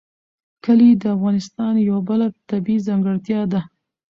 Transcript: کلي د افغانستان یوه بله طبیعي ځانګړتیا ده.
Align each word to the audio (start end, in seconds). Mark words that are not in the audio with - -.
کلي 0.63 0.89
د 1.01 1.03
افغانستان 1.15 1.73
یوه 1.87 2.01
بله 2.09 2.27
طبیعي 2.49 2.85
ځانګړتیا 2.87 3.41
ده. 3.51 3.61